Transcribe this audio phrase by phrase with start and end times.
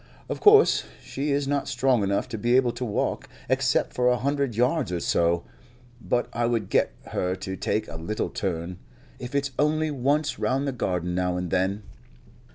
[0.29, 4.17] Of course she is not strong enough to be able to walk, except for a
[4.17, 5.43] hundred yards or so,
[6.01, 8.79] but I would get her to take a little turn,
[9.19, 11.83] if it's only once round the garden now and then."